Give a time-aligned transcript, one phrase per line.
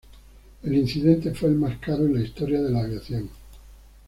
[0.63, 3.29] El incidente fue el más caro en la historia de la aviación.